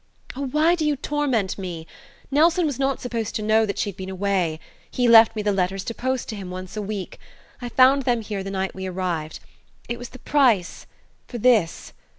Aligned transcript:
"Oh, 0.35 0.47
why 0.47 0.73
do 0.73 0.83
you 0.83 0.95
torment 0.95 1.59
me? 1.59 1.85
Nelson 2.31 2.65
was 2.65 2.79
not 2.79 2.99
supposed 2.99 3.35
to 3.35 3.43
know 3.43 3.67
that 3.67 3.77
she'd 3.77 3.97
been 3.97 4.09
away. 4.09 4.59
She 4.91 5.07
left 5.07 5.35
me 5.35 5.43
the 5.43 5.51
letters 5.51 5.83
to 5.83 5.93
post 5.93 6.27
to 6.29 6.35
him 6.35 6.49
once 6.49 6.75
a 6.75 6.81
week. 6.81 7.19
I 7.61 7.69
found 7.69 8.01
them 8.01 8.21
here 8.21 8.43
the 8.43 8.49
night 8.49 8.73
we 8.73 8.87
arrived.... 8.87 9.41
It 9.87 9.99
was 9.99 10.09
the 10.09 10.17
price 10.17 10.87
for 11.27 11.37
this. 11.37 11.93